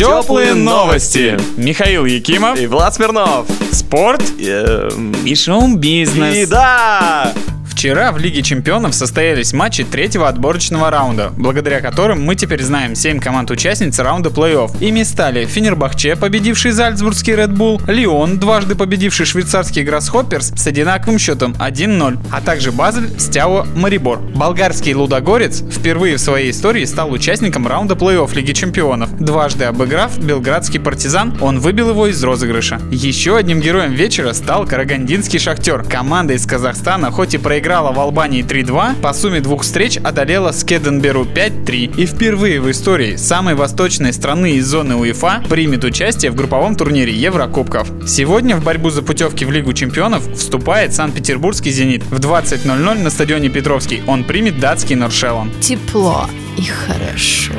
Теплые 0.00 0.54
новости. 0.54 1.38
Михаил 1.58 2.06
Якимов. 2.06 2.58
И 2.58 2.66
Влад 2.66 2.94
Смирнов. 2.94 3.46
Спорт. 3.70 4.22
Эм, 4.38 5.12
И 5.26 5.34
шоу-бизнес. 5.34 6.36
И 6.36 6.46
да! 6.46 7.34
Вчера 7.80 8.12
в 8.12 8.18
Лиге 8.18 8.42
чемпионов 8.42 8.94
состоялись 8.94 9.54
матчи 9.54 9.84
третьего 9.84 10.28
отборочного 10.28 10.90
раунда, 10.90 11.32
благодаря 11.34 11.80
которым 11.80 12.22
мы 12.22 12.36
теперь 12.36 12.62
знаем 12.62 12.94
7 12.94 13.20
команд-участниц 13.20 13.98
раунда 14.00 14.28
плей-офф. 14.28 14.76
Ими 14.80 15.02
стали 15.02 15.46
Фенербахче, 15.46 16.14
победивший 16.14 16.72
Зальцбургский 16.72 17.32
Red 17.32 17.54
Bull, 17.54 17.80
Лион, 17.90 18.38
дважды 18.38 18.74
победивший 18.74 19.24
швейцарский 19.24 19.82
Гроссхопперс 19.82 20.52
с 20.54 20.66
одинаковым 20.66 21.18
счетом 21.18 21.52
1-0, 21.58 22.18
а 22.30 22.42
также 22.42 22.70
Базель, 22.70 23.18
Стяо, 23.18 23.64
Марибор. 23.74 24.18
Болгарский 24.18 24.92
Лудогорец 24.92 25.62
впервые 25.62 26.18
в 26.18 26.20
своей 26.20 26.50
истории 26.50 26.84
стал 26.84 27.10
участником 27.10 27.66
раунда 27.66 27.94
плей-офф 27.94 28.34
Лиги 28.34 28.52
чемпионов. 28.52 29.08
Дважды 29.18 29.64
обыграв 29.64 30.18
белградский 30.18 30.80
партизан, 30.80 31.38
он 31.40 31.60
выбил 31.60 31.88
его 31.88 32.08
из 32.08 32.22
розыгрыша. 32.22 32.78
Еще 32.90 33.38
одним 33.38 33.62
героем 33.62 33.94
вечера 33.94 34.34
стал 34.34 34.66
карагандинский 34.66 35.38
шахтер. 35.38 35.82
Команда 35.84 36.34
из 36.34 36.44
Казахстана, 36.44 37.10
хоть 37.10 37.32
и 37.32 37.38
проиграла 37.38 37.69
в 37.70 38.00
Албании 38.00 38.44
3-2, 38.44 39.00
по 39.00 39.12
сумме 39.12 39.40
двух 39.40 39.62
встреч 39.62 39.96
одолела 39.96 40.50
Скеденберу 40.50 41.24
5-3. 41.24 41.96
И 41.96 42.06
впервые 42.06 42.60
в 42.60 42.68
истории 42.68 43.14
самой 43.14 43.54
восточной 43.54 44.12
страны 44.12 44.54
из 44.54 44.66
зоны 44.66 44.96
УЕФА 44.96 45.44
примет 45.48 45.84
участие 45.84 46.32
в 46.32 46.34
групповом 46.34 46.74
турнире 46.74 47.12
Еврокубков. 47.12 47.88
Сегодня 48.06 48.56
в 48.56 48.64
борьбу 48.64 48.90
за 48.90 49.02
путевки 49.02 49.44
в 49.44 49.52
Лигу 49.52 49.72
чемпионов 49.72 50.28
вступает 50.34 50.92
Санкт-Петербургский 50.92 51.70
«Зенит». 51.70 52.02
В 52.10 52.18
20.00 52.18 53.02
на 53.02 53.10
стадионе 53.10 53.48
Петровский 53.48 54.02
он 54.08 54.24
примет 54.24 54.58
датский 54.58 54.96
Норшеллон. 54.96 55.52
Тепло 55.60 56.26
и 56.58 56.64
хорошо. 56.64 57.54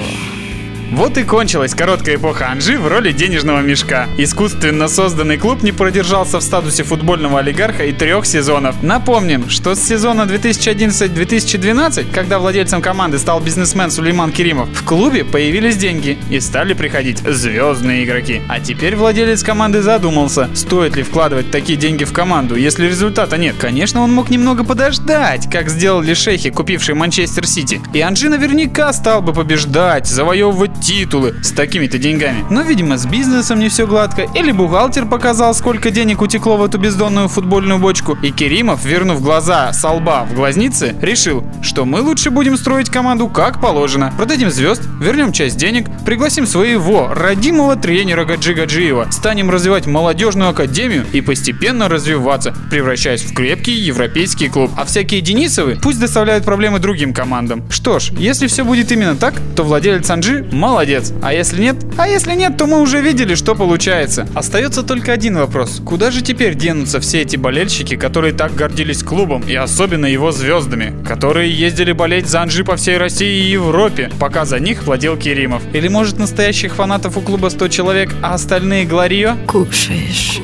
Вот 0.92 1.18
и 1.18 1.24
кончилась 1.24 1.74
короткая 1.74 2.18
эпоха 2.18 2.50
Анжи 2.52 2.78
в 2.78 2.86
роли 2.86 3.14
денежного 3.14 3.62
мешка. 3.62 4.08
Искусственно 4.18 4.90
созданный 4.90 5.38
клуб 5.38 5.64
не 5.64 5.72
продержался 5.72 6.40
в 6.40 6.44
статусе 6.44 6.84
футбольного 6.84 7.40
олигарха 7.40 7.86
и 7.86 7.94
трех 7.94 8.26
сезонов. 8.26 8.84
Напомним, 8.84 9.50
что 9.50 9.74
с 9.74 9.80
сезона 9.80 10.24
2011-2012, 10.24 12.12
когда 12.12 12.40
владельцем 12.40 12.82
команды 12.82 13.20
стал 13.20 13.40
бизнесмен 13.40 13.90
Сулейман 13.90 14.34
Керимов, 14.34 14.68
в 14.68 14.84
клубе 14.84 15.24
появились 15.24 15.78
деньги 15.78 16.18
и 16.30 16.42
стали 16.42 16.74
приходить 16.74 17.20
звездные 17.20 18.04
игроки. 18.04 18.42
А 18.50 18.60
теперь 18.60 18.98
владелец 18.98 19.44
команды 19.44 19.82
задумался, 19.82 20.50
стоит 20.54 20.98
ли 20.98 21.04
вкладывать 21.04 21.52
такие 21.52 21.80
деньги 21.80 22.04
в 22.04 22.12
команду, 22.12 22.58
если 22.58 22.86
результата 22.86 23.38
нет. 23.38 23.56
Конечно, 23.58 24.02
он 24.02 24.12
мог 24.12 24.30
немного 24.30 24.66
подождать, 24.66 25.50
как 25.50 25.70
сделали 25.70 26.14
шейхи, 26.14 26.50
купившие 26.50 26.96
Манчестер 26.96 27.48
Сити. 27.48 27.80
И 27.94 28.02
Анжи 28.02 28.28
наверняка 28.28 28.92
стал 28.92 29.22
бы 29.22 29.32
побеждать, 29.32 30.06
завоевывать 30.06 30.81
титулы 30.82 31.36
с 31.44 31.52
такими-то 31.52 31.98
деньгами. 31.98 32.44
Но, 32.50 32.62
видимо, 32.62 32.98
с 32.98 33.06
бизнесом 33.06 33.60
не 33.60 33.70
все 33.70 33.88
гладко, 33.88 34.24
или 34.36 34.52
бухгалтер 34.52 35.06
показал, 35.06 35.54
сколько 35.54 35.92
денег 35.92 36.22
утекло 36.22 36.58
в 36.58 36.64
эту 36.64 36.78
бездонную 36.78 37.28
футбольную 37.28 37.80
бочку, 37.80 38.18
и 38.22 38.32
Керимов, 38.32 38.84
вернув 38.84 39.22
глаза 39.22 39.72
со 39.74 39.92
лба 39.92 40.26
в 40.26 40.34
глазницы, 40.34 40.96
решил, 41.02 41.44
что 41.62 41.86
мы 41.86 42.02
лучше 42.02 42.32
будем 42.32 42.58
строить 42.58 42.90
команду 42.90 43.28
как 43.28 43.62
положено. 43.62 44.12
Продадим 44.18 44.50
звезд, 44.50 44.82
вернем 45.00 45.32
часть 45.32 45.58
денег, 45.58 45.88
пригласим 46.06 46.48
своего 46.48 47.14
родимого 47.14 47.76
тренера 47.76 48.26
Гаджи 48.26 48.54
Гаджиева, 48.54 49.08
станем 49.12 49.50
развивать 49.50 49.86
молодежную 49.86 50.50
академию 50.50 51.06
и 51.14 51.22
постепенно 51.22 51.88
развиваться, 51.88 52.56
превращаясь 52.70 53.24
в 53.24 53.34
крепкий 53.34 53.74
европейский 53.74 54.50
клуб. 54.50 54.72
А 54.78 54.86
всякие 54.86 55.22
Денисовы 55.22 55.78
пусть 55.82 56.00
доставляют 56.00 56.44
проблемы 56.44 56.80
другим 56.80 57.14
командам. 57.14 57.64
Что 57.70 58.00
ж, 58.00 58.12
если 58.18 58.48
все 58.48 58.64
будет 58.64 58.92
именно 58.92 59.16
так, 59.16 59.36
то 59.56 59.64
владелец 59.64 60.10
Анжи 60.10 60.48
молодец. 60.72 61.14
А 61.22 61.34
если 61.34 61.62
нет? 61.62 61.76
А 61.98 62.08
если 62.08 62.34
нет, 62.34 62.58
то 62.58 62.66
мы 62.66 62.82
уже 62.82 63.02
видели, 63.02 63.36
что 63.36 63.56
получается. 63.56 64.28
Остается 64.34 64.84
только 64.84 65.14
один 65.14 65.38
вопрос. 65.38 65.82
Куда 65.86 66.12
же 66.12 66.22
теперь 66.22 66.56
денутся 66.56 67.00
все 67.00 67.22
эти 67.22 67.36
болельщики, 67.36 67.96
которые 67.96 68.34
так 68.34 68.56
гордились 68.56 69.04
клубом 69.04 69.44
и 69.48 69.54
особенно 69.54 70.06
его 70.06 70.32
звездами, 70.32 70.94
которые 71.08 71.52
ездили 71.52 71.92
болеть 71.92 72.28
за 72.28 72.42
Анжи 72.42 72.64
по 72.64 72.76
всей 72.76 72.98
России 72.98 73.46
и 73.46 73.52
Европе, 73.52 74.10
пока 74.20 74.46
за 74.46 74.60
них 74.60 74.84
владел 74.84 75.18
Керимов? 75.18 75.62
Или 75.74 75.88
может 75.88 76.18
настоящих 76.18 76.76
фанатов 76.76 77.18
у 77.18 77.22
клуба 77.22 77.50
100 77.50 77.68
человек, 77.68 78.10
а 78.22 78.34
остальные 78.34 78.86
Гларио? 78.86 79.36
Кушаешь 79.48 80.42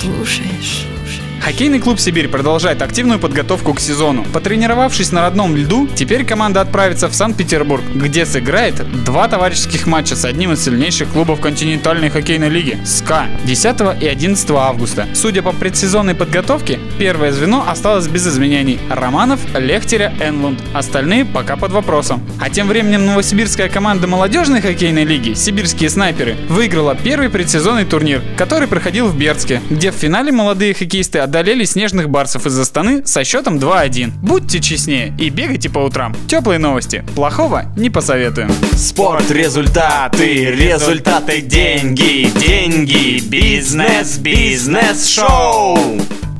слушаешь. 0.00 0.89
Хоккейный 1.40 1.80
клуб 1.80 1.98
«Сибирь» 1.98 2.28
продолжает 2.28 2.82
активную 2.82 3.18
подготовку 3.18 3.72
к 3.72 3.80
сезону. 3.80 4.26
Потренировавшись 4.32 5.10
на 5.10 5.22
родном 5.22 5.56
льду, 5.56 5.88
теперь 5.88 6.26
команда 6.26 6.60
отправится 6.60 7.08
в 7.08 7.14
Санкт-Петербург, 7.14 7.82
где 7.94 8.26
сыграет 8.26 8.74
два 9.04 9.26
товарищеских 9.26 9.86
матча 9.86 10.16
с 10.16 10.26
одним 10.26 10.52
из 10.52 10.62
сильнейших 10.62 11.08
клубов 11.08 11.40
континентальной 11.40 12.10
хоккейной 12.10 12.50
лиги– 12.50 12.78
СКА 12.84 13.26
10 13.44 14.02
и 14.02 14.06
11 14.06 14.50
августа. 14.50 15.08
Судя 15.14 15.40
по 15.42 15.52
предсезонной 15.52 16.14
подготовке, 16.14 16.78
первое 16.98 17.32
звено 17.32 17.64
осталось 17.66 18.06
без 18.06 18.28
изменений– 18.28 18.78
Романов, 18.90 19.40
Лехтеря, 19.58 20.12
Энлунд. 20.20 20.60
Остальные 20.74 21.24
пока 21.24 21.56
под 21.56 21.72
вопросом. 21.72 22.22
А 22.38 22.50
тем 22.50 22.68
временем 22.68 23.06
новосибирская 23.06 23.70
команда 23.70 24.06
молодежной 24.06 24.60
хоккейной 24.60 25.04
лиги 25.04 25.32
«Сибирские 25.32 25.88
снайперы» 25.88 26.36
выиграла 26.48 26.94
первый 26.94 27.30
предсезонный 27.30 27.86
турнир, 27.86 28.20
который 28.36 28.68
проходил 28.68 29.08
в 29.08 29.16
Бердске, 29.16 29.62
где 29.70 29.90
в 29.90 29.94
финале 29.94 30.32
молодые 30.32 30.74
хоккеисты 30.74 31.29
одолели 31.30 31.64
снежных 31.64 32.10
барсов 32.10 32.46
из 32.46 32.58
Астаны 32.58 33.06
со 33.06 33.22
счетом 33.22 33.58
2-1. 33.58 34.10
Будьте 34.20 34.58
честнее 34.60 35.14
и 35.16 35.30
бегайте 35.30 35.70
по 35.70 35.78
утрам. 35.78 36.14
Теплые 36.26 36.58
новости. 36.58 37.04
Плохого 37.14 37.72
не 37.76 37.88
посоветуем. 37.88 38.50
Спорт, 38.74 39.30
результаты, 39.30 40.46
результаты, 40.46 41.40
деньги, 41.40 42.28
деньги, 42.36 43.20
бизнес, 43.20 44.18
бизнес, 44.18 45.06
шоу. 45.06 45.78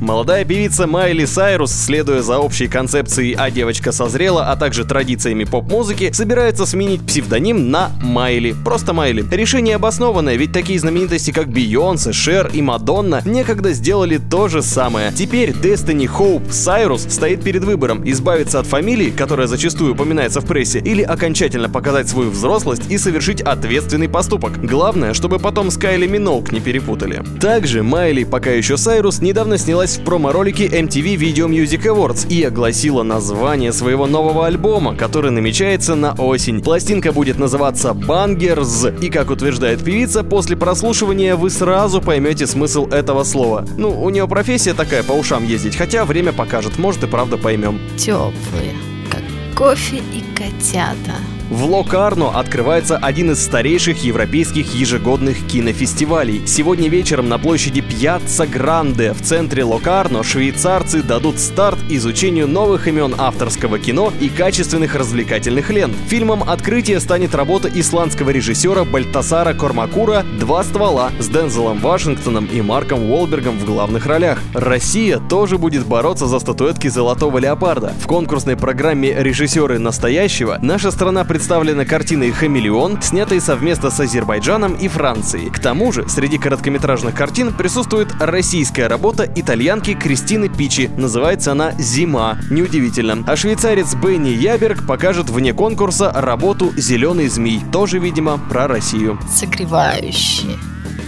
Молодая 0.01 0.45
певица 0.45 0.87
Майли 0.87 1.25
Сайрус, 1.25 1.71
следуя 1.71 2.23
за 2.23 2.39
общей 2.39 2.67
концепцией 2.67 3.35
«А 3.37 3.51
девочка 3.51 3.91
созрела», 3.91 4.49
а 4.49 4.55
также 4.55 4.83
традициями 4.83 5.43
поп-музыки, 5.43 6.11
собирается 6.11 6.65
сменить 6.65 7.05
псевдоним 7.05 7.69
на 7.69 7.91
Майли. 8.01 8.55
Просто 8.65 8.93
Майли. 8.93 9.23
Решение 9.31 9.75
обоснованное, 9.75 10.37
ведь 10.37 10.53
такие 10.53 10.79
знаменитости, 10.79 11.29
как 11.29 11.49
Бейонсе, 11.49 12.13
Шер 12.13 12.49
и 12.51 12.63
Мадонна 12.63 13.21
некогда 13.25 13.73
сделали 13.73 14.17
то 14.17 14.47
же 14.47 14.63
самое. 14.63 15.11
Теперь 15.15 15.51
Destiny 15.51 16.09
Hope 16.11 16.51
Сайрус 16.51 17.03
стоит 17.03 17.43
перед 17.43 17.63
выбором 17.63 18.01
избавиться 18.03 18.59
от 18.59 18.65
фамилии, 18.65 19.11
которая 19.11 19.45
зачастую 19.45 19.93
упоминается 19.93 20.41
в 20.41 20.47
прессе, 20.47 20.79
или 20.79 21.03
окончательно 21.03 21.69
показать 21.69 22.09
свою 22.09 22.31
взрослость 22.31 22.89
и 22.89 22.97
совершить 22.97 23.41
ответственный 23.41 24.09
поступок. 24.09 24.59
Главное, 24.65 25.13
чтобы 25.13 25.37
потом 25.37 25.69
с 25.69 25.77
Кайли 25.77 26.07
Миноук 26.07 26.51
не 26.51 26.59
перепутали. 26.59 27.23
Также 27.39 27.83
Майли, 27.83 28.23
пока 28.23 28.49
еще 28.49 28.77
Сайрус, 28.77 29.21
недавно 29.21 29.59
снялась 29.59 29.90
в 29.97 30.03
промо-ролике 30.03 30.67
MTV 30.67 31.15
Video 31.15 31.47
Music 31.47 31.83
Awards 31.83 32.27
и 32.29 32.43
огласила 32.43 33.03
название 33.03 33.73
своего 33.73 34.07
нового 34.07 34.47
альбома, 34.47 34.95
который 34.95 35.31
намечается 35.31 35.95
на 35.95 36.13
осень. 36.13 36.61
Пластинка 36.61 37.11
будет 37.11 37.37
называться 37.37 37.89
Bangers, 37.89 38.99
и, 39.03 39.09
как 39.09 39.29
утверждает 39.29 39.83
певица, 39.83 40.23
после 40.23 40.55
прослушивания 40.55 41.35
вы 41.35 41.49
сразу 41.49 42.01
поймете 42.01 42.47
смысл 42.47 42.87
этого 42.87 43.23
слова. 43.23 43.65
Ну, 43.77 43.89
у 44.01 44.09
нее 44.09 44.27
профессия 44.27 44.73
такая, 44.73 45.03
по 45.03 45.13
ушам 45.13 45.45
ездить, 45.45 45.75
хотя 45.75 46.05
время 46.05 46.33
покажет, 46.33 46.77
может 46.77 47.03
и 47.03 47.07
правда 47.07 47.37
поймем. 47.37 47.79
Теплые, 47.97 48.75
как 49.09 49.23
кофе 49.57 49.97
и 49.97 50.23
котята. 50.35 51.15
В 51.51 51.65
Локарно 51.65 52.39
открывается 52.39 52.95
один 52.95 53.31
из 53.31 53.43
старейших 53.43 54.05
европейских 54.05 54.73
ежегодных 54.73 55.45
кинофестивалей. 55.47 56.47
Сегодня 56.47 56.87
вечером 56.87 57.27
на 57.27 57.37
площади 57.37 57.81
Пьяцца 57.81 58.47
Гранде 58.47 59.11
в 59.11 59.21
центре 59.21 59.65
Локарно 59.65 60.23
швейцарцы 60.23 61.03
дадут 61.03 61.39
старт 61.39 61.77
изучению 61.89 62.47
новых 62.47 62.87
имен 62.87 63.15
авторского 63.17 63.79
кино 63.79 64.13
и 64.21 64.29
качественных 64.29 64.95
развлекательных 64.95 65.69
лент. 65.71 65.93
Фильмом 66.07 66.41
открытия 66.49 67.01
станет 67.01 67.35
работа 67.35 67.67
исландского 67.67 68.29
режиссера 68.29 68.85
Бальтасара 68.85 69.53
Кормакура 69.53 70.23
«Два 70.39 70.63
ствола» 70.63 71.11
с 71.19 71.27
Дензелом 71.27 71.79
Вашингтоном 71.79 72.45
и 72.45 72.61
Марком 72.61 73.11
Уолбергом 73.11 73.59
в 73.59 73.65
главных 73.65 74.05
ролях. 74.05 74.39
Россия 74.53 75.19
тоже 75.19 75.57
будет 75.57 75.85
бороться 75.85 76.27
за 76.27 76.39
статуэтки 76.39 76.87
«Золотого 76.87 77.39
леопарда». 77.39 77.93
В 77.99 78.07
конкурсной 78.07 78.55
программе 78.55 79.13
«Режиссеры 79.21 79.79
настоящего» 79.79 80.57
наша 80.61 80.91
страна 80.91 81.25
представлена 81.41 81.85
картиной 81.85 82.29
«Хамелеон», 82.29 83.01
снятой 83.01 83.41
совместно 83.41 83.89
с 83.89 83.99
Азербайджаном 83.99 84.75
и 84.75 84.87
Францией. 84.87 85.49
К 85.49 85.57
тому 85.57 85.91
же, 85.91 86.07
среди 86.07 86.37
короткометражных 86.37 87.15
картин 87.15 87.51
присутствует 87.51 88.09
российская 88.19 88.85
работа 88.85 89.27
итальянки 89.35 89.95
Кристины 89.95 90.49
Пичи. 90.49 90.91
Называется 90.97 91.53
она 91.53 91.71
«Зима». 91.79 92.37
Неудивительно. 92.51 93.23
А 93.25 93.35
швейцарец 93.35 93.95
Бенни 93.95 94.29
Яберг 94.29 94.85
покажет 94.85 95.31
вне 95.31 95.51
конкурса 95.51 96.11
работу 96.13 96.73
«Зеленый 96.77 97.27
змей». 97.27 97.59
Тоже, 97.71 97.97
видимо, 97.97 98.37
про 98.37 98.67
Россию. 98.67 99.17
Согревающие. 99.33 100.59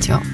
Теплые. 0.02 0.33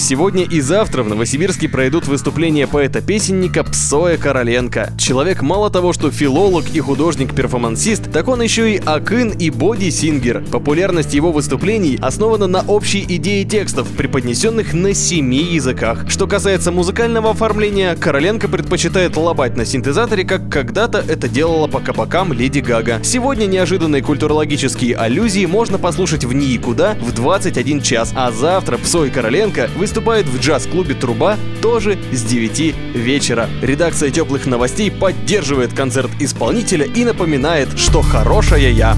Сегодня 0.00 0.44
и 0.44 0.60
завтра 0.62 1.02
в 1.02 1.08
Новосибирске 1.08 1.68
пройдут 1.68 2.08
выступления 2.08 2.66
поэта-песенника 2.66 3.62
Псоя 3.64 4.16
Короленко. 4.16 4.94
Человек 4.98 5.42
мало 5.42 5.68
того, 5.68 5.92
что 5.92 6.10
филолог 6.10 6.64
и 6.72 6.80
художник-перформансист, 6.80 8.10
так 8.10 8.26
он 8.28 8.40
еще 8.40 8.74
и 8.74 8.82
акын 8.84 9.28
и 9.28 9.50
боди-сингер. 9.50 10.42
Популярность 10.50 11.12
его 11.12 11.32
выступлений 11.32 11.98
основана 12.00 12.46
на 12.46 12.62
общей 12.62 13.04
идее 13.06 13.44
текстов, 13.44 13.88
преподнесенных 13.88 14.72
на 14.72 14.94
семи 14.94 15.44
языках. 15.44 16.06
Что 16.08 16.26
касается 16.26 16.72
музыкального 16.72 17.32
оформления, 17.32 17.94
Короленко 17.94 18.48
предпочитает 18.48 19.18
лобать 19.18 19.56
на 19.56 19.66
синтезаторе, 19.66 20.24
как 20.24 20.48
когда-то 20.48 21.04
это 21.06 21.28
делала 21.28 21.66
по 21.66 21.78
кабакам 21.78 22.32
Леди 22.32 22.60
Гага. 22.60 23.00
Сегодня 23.04 23.44
неожиданные 23.44 24.02
культурологические 24.02 24.96
аллюзии 24.96 25.44
можно 25.44 25.76
послушать 25.76 26.24
в 26.24 26.32
никуда 26.32 26.94
в 26.94 27.12
21 27.12 27.82
час, 27.82 28.12
а 28.16 28.32
завтра 28.32 28.78
Псой 28.78 29.10
Короленко 29.10 29.68
выступает 29.90 30.26
в 30.26 30.38
джаз-клубе 30.38 30.94
«Труба» 30.94 31.36
тоже 31.60 31.98
с 32.12 32.22
9 32.22 32.76
вечера. 32.94 33.50
Редакция 33.60 34.12
«Теплых 34.12 34.46
новостей» 34.46 34.88
поддерживает 34.88 35.72
концерт 35.72 36.12
исполнителя 36.20 36.86
и 36.86 37.04
напоминает, 37.04 37.76
что 37.76 38.00
хорошая 38.00 38.70
я. 38.70 38.96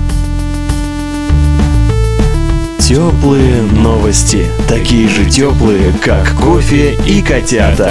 Теплые 2.78 3.62
новости. 3.62 4.44
Такие 4.68 5.08
же 5.08 5.24
теплые, 5.24 5.94
как 6.04 6.28
кофе 6.38 6.94
и 7.06 7.22
котята. 7.22 7.90